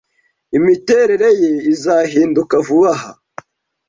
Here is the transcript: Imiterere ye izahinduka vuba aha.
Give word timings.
Imiterere 0.57 1.27
ye 1.41 1.51
izahinduka 1.73 2.55
vuba 2.65 2.91
aha. 2.95 3.11